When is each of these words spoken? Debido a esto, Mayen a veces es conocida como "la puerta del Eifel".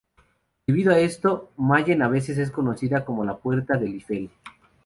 Debido 0.65 0.91
a 0.91 0.97
esto, 0.97 1.51
Mayen 1.57 2.01
a 2.01 2.07
veces 2.07 2.39
es 2.39 2.49
conocida 2.49 3.05
como 3.05 3.23
"la 3.23 3.37
puerta 3.37 3.77
del 3.77 3.93
Eifel". 3.93 4.31